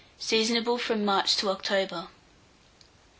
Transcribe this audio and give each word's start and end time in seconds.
Seasonable 0.19 0.79
from 0.79 1.05
March 1.05 1.37
to 1.37 1.47
October. 1.49 2.07